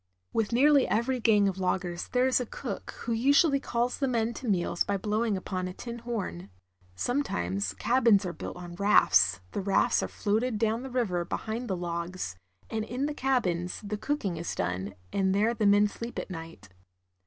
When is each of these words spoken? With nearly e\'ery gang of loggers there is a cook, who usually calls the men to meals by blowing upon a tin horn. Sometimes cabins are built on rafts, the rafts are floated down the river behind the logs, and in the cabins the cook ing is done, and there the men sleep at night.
With 0.33 0.51
nearly 0.51 0.85
e\'ery 0.85 1.19
gang 1.19 1.47
of 1.47 1.59
loggers 1.59 2.07
there 2.07 2.25
is 2.25 2.39
a 2.39 2.47
cook, 2.47 2.89
who 3.01 3.11
usually 3.13 3.59
calls 3.59 3.99
the 3.99 4.07
men 4.07 4.33
to 4.33 4.47
meals 4.49 4.83
by 4.83 4.97
blowing 4.97 5.37
upon 5.37 5.67
a 5.67 5.73
tin 5.75 5.99
horn. 5.99 6.49
Sometimes 6.95 7.75
cabins 7.75 8.25
are 8.25 8.33
built 8.33 8.57
on 8.57 8.73
rafts, 8.73 9.41
the 9.51 9.61
rafts 9.61 10.01
are 10.01 10.07
floated 10.07 10.57
down 10.57 10.81
the 10.81 10.89
river 10.89 11.23
behind 11.23 11.67
the 11.67 11.77
logs, 11.77 12.35
and 12.67 12.83
in 12.83 13.05
the 13.05 13.13
cabins 13.13 13.79
the 13.83 13.95
cook 13.95 14.25
ing 14.25 14.37
is 14.37 14.55
done, 14.55 14.95
and 15.13 15.35
there 15.35 15.53
the 15.53 15.67
men 15.67 15.87
sleep 15.87 16.17
at 16.17 16.31
night. 16.31 16.69